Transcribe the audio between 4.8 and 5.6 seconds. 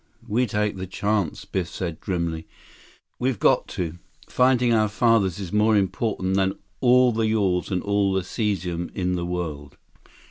fathers is